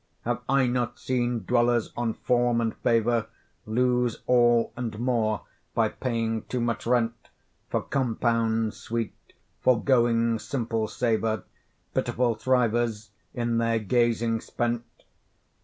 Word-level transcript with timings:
Have 0.23 0.41
I 0.49 0.65
not 0.65 0.97
seen 0.97 1.43
dwellers 1.45 1.93
on 1.95 2.15
form 2.15 2.59
and 2.59 2.75
favour 2.77 3.27
Lose 3.67 4.23
all 4.25 4.73
and 4.75 4.97
more 4.97 5.43
by 5.75 5.89
paying 5.89 6.41
too 6.45 6.59
much 6.59 6.87
rent 6.87 7.29
For 7.69 7.83
compound 7.83 8.73
sweet; 8.73 9.13
forgoing 9.59 10.39
simple 10.39 10.87
savour, 10.87 11.43
Pitiful 11.93 12.33
thrivers, 12.35 13.09
in 13.35 13.59
their 13.59 13.77
gazing 13.77 14.41
spent? 14.41 14.85